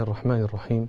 [0.00, 0.88] الرحمن الرحيم.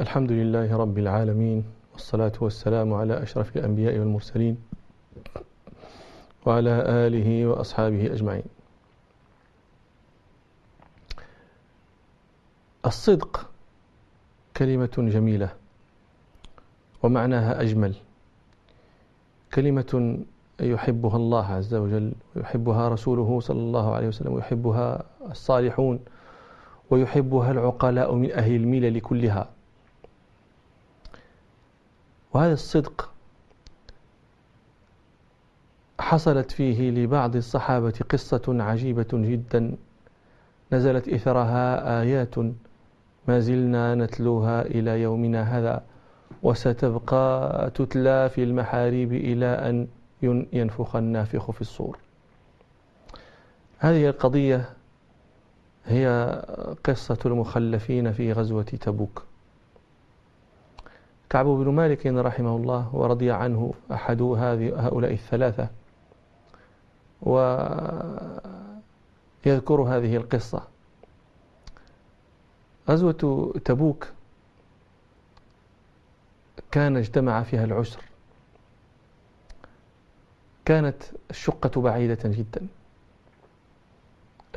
[0.00, 4.56] الحمد لله رب العالمين والصلاة والسلام على أشرف الأنبياء والمرسلين
[6.46, 6.74] وعلى
[7.06, 8.44] آله وأصحابه أجمعين.
[12.86, 13.50] الصدق
[14.56, 15.48] كلمة جميلة
[17.02, 17.94] ومعناها أجمل.
[19.54, 20.18] كلمة
[20.60, 26.00] يحبها الله عز وجل ويحبها رسوله صلى الله عليه وسلم ويحبها الصالحون
[26.90, 29.48] ويحبها العقلاء من أهل الملل كلها
[32.34, 33.10] وهذا الصدق
[36.00, 39.76] حصلت فيه لبعض الصحابة قصة عجيبة جدا.
[40.72, 42.38] نزلت إثرها آيات
[43.28, 45.82] ما زلنا نتلوها إلى يومنا هذا
[46.42, 49.88] وستبقى تتلى في المحاريب إلى أن
[50.52, 51.98] ينفخ النافخ في الصور.
[53.78, 54.68] هذه القضية
[55.86, 56.42] هي
[56.84, 59.22] قصة المخلفين في غزوة تبوك.
[61.30, 65.68] كعب بن مالك رحمه الله ورضي عنه أحد هؤلاء الثلاثة
[67.22, 68.40] ويذكر
[69.82, 70.62] هذه القصة.
[72.88, 74.08] غزوة تبوك
[76.70, 78.00] كان اجتمع فيها العسر.
[80.64, 82.66] كانت الشقة بعيدة جدا.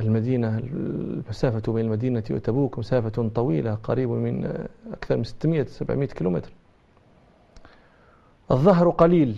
[0.00, 6.50] المدينة المسافة بين المدينة وتبوك مسافة طويلة قريب من أكثر من 600 700 كيلومتر.
[8.50, 9.36] الظهر قليل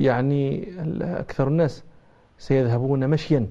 [0.00, 0.68] يعني
[1.00, 1.82] أكثر الناس
[2.38, 3.46] سيذهبون مشيا.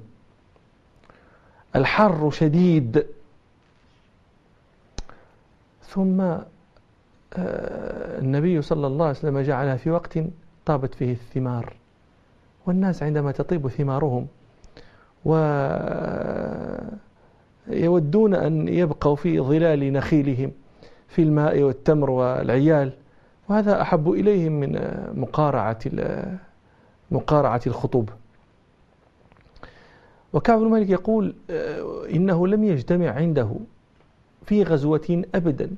[1.76, 3.06] الحر شديد.
[5.82, 10.20] ثم آه، النبي صلى الله عليه وسلم جعلها في وقت
[10.66, 11.74] طابت فيه الثمار.
[12.66, 14.28] والناس عندما تطيب ثمارهم
[15.26, 16.86] ويودون
[18.36, 20.52] أن يبقوا في ظلال نخيلهم
[21.08, 22.94] في الماء والتمر والعيال
[23.50, 24.80] وهذا أحب إليهم من
[25.16, 25.80] مقارعة
[27.12, 28.10] مقارعة الخطوب.
[30.34, 31.36] وكعب بن مالك يقول
[32.16, 33.50] إنه لم يجتمع عنده
[34.46, 35.70] في غزوة أبدا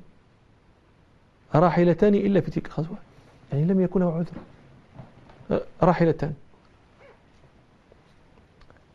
[1.54, 2.96] راحلتان إلا في تلك الغزوة
[3.52, 4.32] يعني لم يكن له عذر
[5.82, 6.32] راحلتان.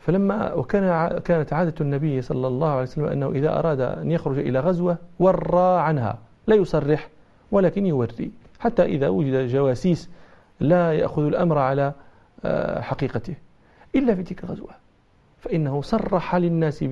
[0.06, 4.60] فلما وكان كانت عادة النبي صلى الله عليه وسلم أنه إذا أراد أن يخرج إلى
[4.60, 6.18] غزوة ورى عنها
[6.48, 7.10] لا يصرح
[7.52, 10.10] ولكن يوري حتى إذا وجد جواسيس
[10.60, 11.94] لا يأخذ الأمر على
[12.46, 13.36] آه، حقيقته.
[13.96, 14.70] إلا في تلك الغزوة
[15.42, 16.86] فإنه صرح للناس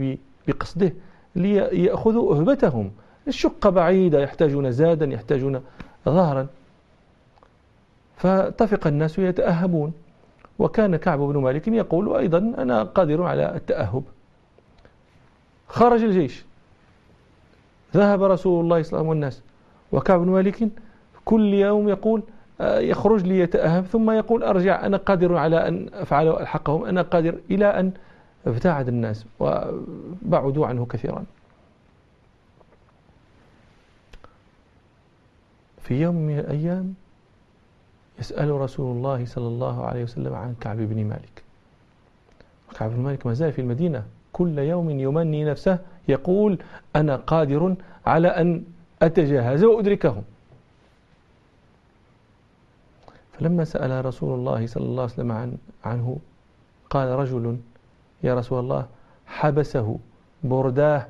[0.47, 0.94] بقصده
[1.36, 2.91] ليأخذوا أهبتهم.
[3.28, 5.62] الشقة بعيدة يحتاجون زادا يحتاجون
[6.06, 6.47] ظهرا.
[8.18, 9.94] فطفق الناس يتأهبون.
[10.59, 14.03] وكان كعب بن مالك يقول أيضا أنا قادر على التأهب.
[15.68, 16.46] خرج الجيش.
[17.96, 19.42] ذهب رسول الله صلى الله عليه وسلم والناس.
[19.92, 20.70] وكعب بن مالك
[21.25, 22.24] كل يوم يقول
[22.62, 27.66] آه، يخرج ليتأهب ثم يقول أرجع أنا قادر على أن أفعل حقهم أنا قادر إلى
[27.66, 27.91] أن
[28.47, 31.24] ابتعد الناس وبعدوا عنه كثيرا.
[35.81, 36.94] في يوم من الأيام
[38.19, 41.44] يسأل رسول الله صلى الله عليه وسلم عن كعب بن مالك.
[42.75, 44.06] كعب بن مالك ما زال في المدينة.
[44.34, 46.59] كل يوم يمني نفسه يقول
[46.96, 47.75] أنا قادر
[48.06, 48.63] على أن
[49.02, 50.24] أتجهز وأدركهم.
[53.34, 56.18] فلما سأل رسول الله صلى الله عليه وسلم عن عنه
[56.90, 57.58] قال رجل
[58.24, 58.88] يا رسول الله
[59.28, 60.00] حبسه
[60.44, 61.08] برداه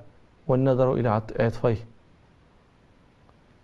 [0.48, 1.86] والنظر إلى عطفيه.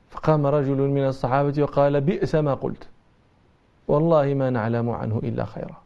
[0.09, 2.87] فقام رجل من الصحابة وقال بئس ما قلت.
[3.87, 5.81] والله ما نعلم عنه إلا خيرا.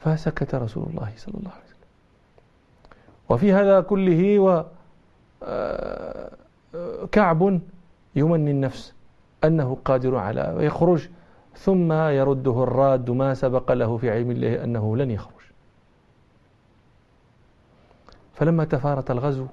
[0.00, 1.78] فسكت رسول الله صلى الله عليه وسلم.
[3.28, 4.64] وفي هذا كله و
[5.42, 6.30] آه،
[7.12, 7.60] كعب
[8.16, 8.94] يمني النفس
[9.44, 11.08] أنه قادر على يخرج
[11.56, 15.32] ثم يرده الراد ما سبق له في علم الله أنه لن يخرج.
[18.34, 19.46] فلما تفارت الغزو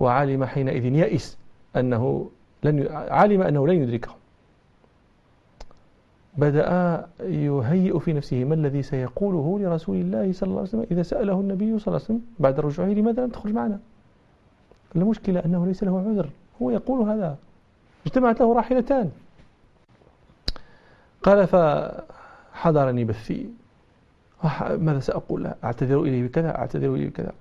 [0.00, 1.38] وعلم حينئذ يئس
[1.76, 2.30] أنه
[2.62, 4.15] لن علم أنه لن يدركهم
[6.36, 11.40] بدأ يهيئ في نفسه ما الذي سيقوله لرسول الله صلى الله عليه وسلم إذا سأله
[11.40, 13.78] النبي صلى الله عليه وسلم بعد رجوعه لماذا لم تخرج معنا.
[14.96, 16.28] المشكلة أنه ليس له عذر
[16.62, 17.36] هو يقول هذا.
[18.06, 19.10] اجتمعت له راحلتان.
[21.22, 23.50] قال فحضرني بثي.
[24.78, 27.32] ماذا سأقول له؟ أعتذر إليه بكذا أعتذر إليه بكذا.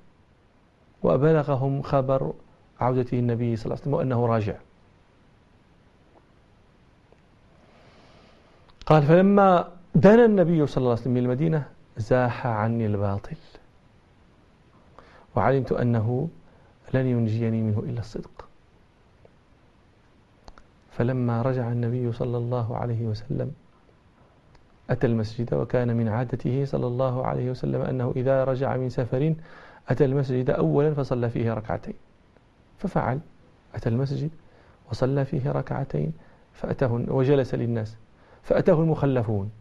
[1.03, 2.33] وبلغهم خبر
[2.79, 4.55] عودته النبي صلى الله عليه وسلم وأنه راجع.
[8.85, 11.65] قال فلما دنا النبي صلى الله عليه وسلم من المدينة
[11.97, 13.37] زاح عني الباطل.
[15.35, 16.29] وعلمت أنه
[16.93, 18.47] لن ينجيني منه إلا الصدق.
[20.91, 23.51] فلما رجع النبي صلى الله عليه وسلم
[24.89, 29.35] أتى المسجد وكان من عادته صلى الله عليه وسلم أنه إذا رجع من سفر
[29.89, 31.93] أتى المسجد أولا فصلى فيه ركعتين.
[32.77, 33.19] ففعل
[33.75, 34.31] أتى المسجد
[34.91, 36.13] وصلى فيه ركعتين
[36.53, 37.97] فأتاه وجلس للناس.
[38.45, 39.51] فأتاه المخلفون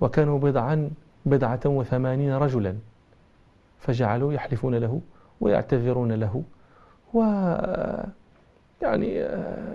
[0.00, 0.90] وكانوا بضعا
[1.26, 2.76] بضعة وثمانين رجلا
[3.80, 5.00] فجعلوا يحلفون له
[5.40, 6.42] ويعتذرون له
[7.14, 7.20] و
[8.82, 9.14] يعني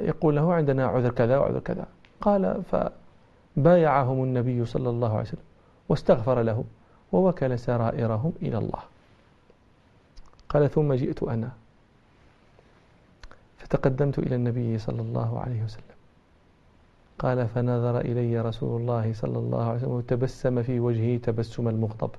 [0.08, 1.86] يقول له عندنا عذر كذا وعذر كذا.
[2.22, 5.44] قال فبايعهم النبي صلى الله عليه وسلم
[5.90, 6.64] واستغفر له
[7.12, 8.84] ووكل سرائرهم إلى الله.
[10.50, 11.50] قال ثم جئت أنا.
[13.58, 15.95] فتقدمت إلى النبي صلى الله عليه وسلم.
[17.20, 22.10] قال فنظر إلي رسول الله صلى الله عليه وسلم وتبسم في وجهه تبسم المغضب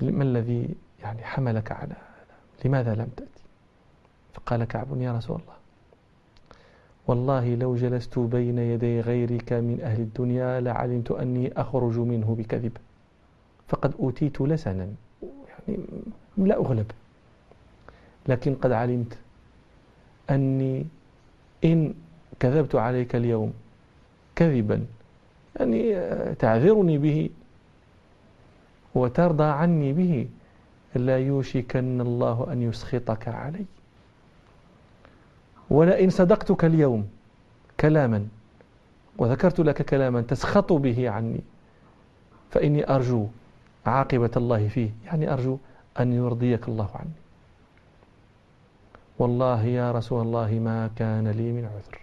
[0.00, 3.42] ما الذي يعني حملك على هذا؟ لماذا لم تأتي؟
[4.34, 5.56] فقال كعب يا رسول الله
[7.06, 12.72] والله لو جلست بين يدي غيرك من أهل الدنيا لعلمت أني أخرج منه بكذب
[13.68, 14.88] فقد أوتيت لسنا
[15.48, 15.78] يعني
[16.36, 16.90] لا أغلب
[18.28, 19.18] لكن قد علمت
[20.30, 20.86] أني
[21.64, 21.94] إن
[22.40, 23.52] كذبت عليك اليوم
[24.36, 24.86] كذبا
[25.56, 25.94] يعني
[26.34, 27.30] تعذرني به
[28.94, 30.28] وترضى عني به.
[30.94, 33.64] لا يوشكن الله أن يسخطك علي.
[35.70, 37.08] ولئن صدقتك اليوم
[37.80, 38.28] كلاما
[39.18, 41.40] وذكرت لك كلاما تسخط به عني
[42.50, 43.26] فإني أرجو
[43.86, 45.58] عاقبة الله فيه يعني أرجو
[46.00, 47.21] أن يرضيك الله عني.
[49.22, 51.96] والله يا رسول الله ما كان لي من عذر.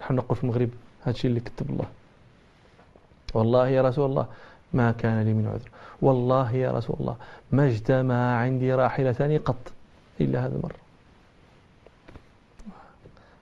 [0.00, 0.70] نحن نقول في المغرب
[1.02, 1.88] هذا الشيء اللي كتب الله.
[3.34, 4.26] والله يا رسول الله
[4.72, 5.70] ما كان لي من عذر.
[6.02, 7.16] والله يا رسول الله
[7.52, 9.72] ما اجتمع عندي راحلتان قط
[10.20, 10.80] إلا هذا المرة.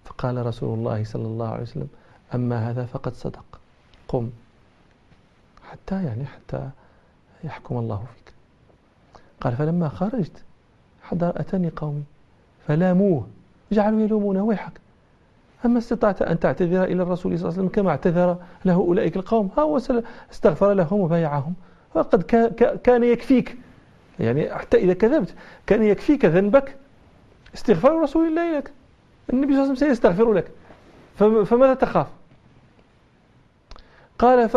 [0.05, 1.89] فقال رسول الله صلى الله عليه وسلم
[2.35, 3.61] أما هذا فقد صدق.
[4.09, 4.31] قم.
[5.71, 6.71] حتى يعني حتى
[7.45, 8.35] يحكم الله فيك.
[9.41, 10.45] قال فلما خرجت
[11.03, 12.03] حضر أتاني قومي
[12.67, 13.27] فلاموه
[13.73, 14.73] جعلوا يلومونه ويحك.
[15.65, 19.51] أما استطعت أن تعتذر إلى الرسول صلى الله عليه وسلم كما اعتذر له أولئك القوم
[19.59, 19.81] هو
[20.33, 21.55] استغفر لهم وبايعهم.
[21.95, 22.23] وقد
[22.85, 23.57] كان يكفيك
[24.21, 25.35] يعني حتى إذا كذبت
[25.67, 26.77] كان يكفيك ذنبك
[27.55, 28.73] استغفار رسول الله لك.
[29.33, 30.51] النبي صلى الله عليه وسلم سيستغفر لك.
[31.45, 32.07] فماذا تخاف؟
[34.19, 34.49] قال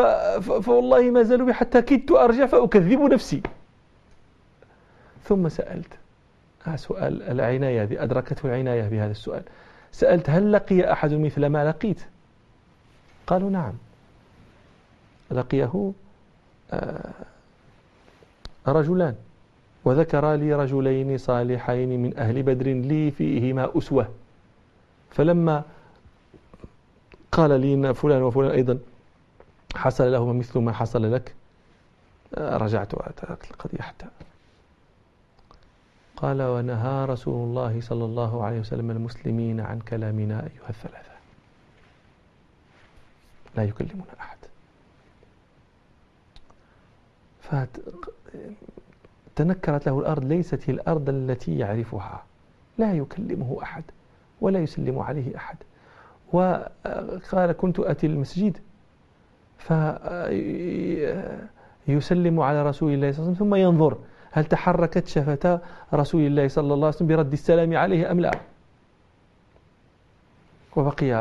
[0.41, 3.41] فوالله ما زالوا بي حتى كدت أرجع فأكذب نفسي.
[5.24, 5.94] ثم سألت
[6.75, 9.44] سؤال العناية هذه أدركته العناية بهذا السؤال.
[9.91, 12.01] سألت هل لقي أحد مثل ما لقيت؟
[13.27, 13.73] قالوا نعم.
[15.31, 15.94] لقيه
[16.71, 17.13] آه،
[18.67, 19.15] رجلان.
[19.85, 24.09] وذكر لي رجلين صالحين من أهل بدر لي فيهما أسوة.
[25.12, 25.63] فلما
[27.31, 28.79] قال لي فلان وفلان أيضا
[29.75, 31.35] حصل لهما مثل ما حصل لك
[32.35, 32.94] آه، رجعت
[33.51, 34.06] القضية حتى
[36.17, 41.12] قال ونهى رسول الله صلى الله عليه وسلم المسلمين عن كلامنا أيها الثلاثة.
[43.57, 44.38] لا يكلمنا أحد.
[49.36, 52.24] فتنكرت له الأرض ليست هي الأرض التي يعرفها.
[52.77, 53.84] لا يكلمه أحد
[54.41, 55.57] ولا يسلم عليه أحد.
[56.34, 58.57] وقال كنت أتي المسجد.
[61.88, 63.98] فيسلم على رسول الله صلى الله عليه وسلم ثم ينظر.
[64.36, 65.62] هل تحركت شفتا
[65.94, 68.32] رسول الله صلى الله عليه وسلم برد السلام عليه أم لا؟
[70.75, 71.12] وبقي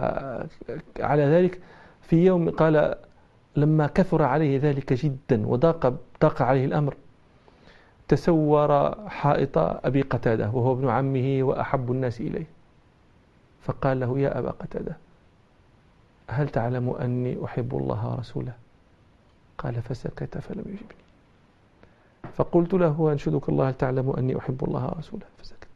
[1.00, 1.60] على ذلك
[2.02, 2.94] في يوم قال
[3.56, 6.96] لما كثر عليه ذلك جدا وضاق ضاق عليه الأمر
[8.08, 12.46] تسور حائط أبي قتادة وهو ابن عمه وأحب الناس إليه.
[13.62, 14.96] فقال له يا أبا قتادة
[16.28, 18.52] هل تعلم أني أحب الله ورسوله؟
[19.58, 21.03] قال فسكت فلم يجبني.
[22.36, 25.22] فقلت له أنشدك الله هل تعلم أني أحب الله ورسوله.
[25.42, 25.68] فسكت.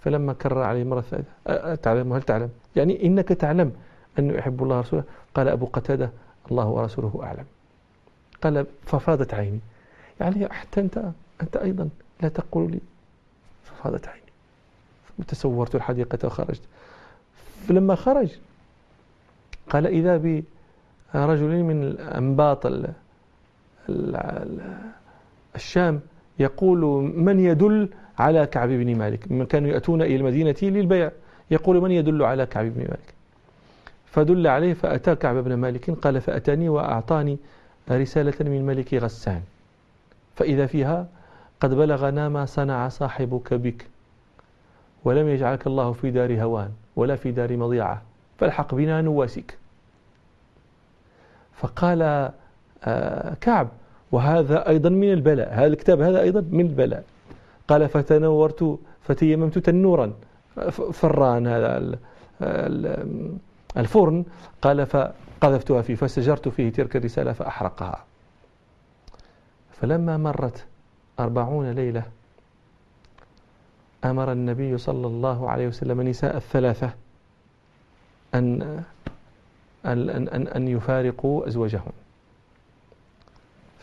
[0.00, 3.72] فلما كرر عليه مرة ثالثة تعلم هل تعلم؟ يعني إنك تعلم
[4.18, 6.10] أني أحب الله ورسوله؟ قال أبو قتادة
[6.50, 7.44] الله ورسوله أعلم.
[8.42, 9.60] قال ففاضت عيني.
[10.20, 11.04] يعني حتى أنت
[11.42, 11.88] أنت أيضا
[12.20, 12.80] لا تقول لي
[13.64, 14.22] ففاضت عيني.
[15.28, 16.62] تصورت الحديقة وخرجت.
[17.68, 18.38] فلما خرج
[19.70, 20.16] قال إذا
[21.14, 22.66] برجل من أنباط
[25.54, 26.00] الشام
[26.38, 26.80] يقول
[27.16, 31.10] من يدل على كعب بن مالك؟ كانوا يأتون إلى المدينة للبيع.
[31.50, 33.14] يقول من يدل على كعب بن مالك؟
[34.06, 37.38] فدل عليه فأتى كعب بن مالك قال فأتاني وأعطاني
[37.90, 39.42] رسالة من ملك غسان.
[40.36, 41.06] فإذا فيها
[41.60, 43.86] قد بلغنا ما صنع صاحبك بك
[45.04, 48.02] ولم يجعلك الله في دار هوان ولا في دار مضيعة
[48.38, 49.58] فالحق بنا نواسيك.
[51.52, 52.30] فقال
[52.84, 53.68] آه، كعب
[54.12, 57.04] وهذا أيضا من البلاء هذا الكتاب هذا أيضا من البلاء.
[57.68, 60.12] قال فتنورت فتيممت تنورا.
[60.92, 61.98] فران هذا
[63.76, 64.24] الفرن.
[64.62, 68.04] قال فقذفتها فيه فسجرت فيه تلك الرسالة فأحرقها.
[69.70, 70.66] فلما مرت
[71.20, 72.02] أربعون ليلة
[74.04, 76.90] أمر النبي صلى الله عليه وسلم نساء الثلاثة
[78.34, 78.62] أن
[79.86, 81.92] أن أن أن يفارقوا أزواجهم.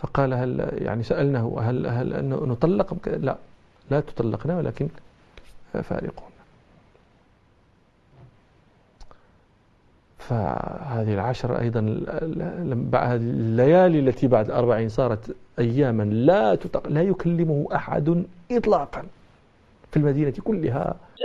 [0.01, 3.37] فقال هل يعني سألناه هل هل نطلق لا
[3.91, 4.87] لا تطلقنا ولكن
[5.73, 6.29] فارقون.
[10.17, 11.81] فهذه العشر أيضا
[12.75, 19.03] بعد الليالي التي بعد أربعين صارت أياما لا لا يكلمه أحد إطلاقا
[19.91, 20.95] في المدينة كلها.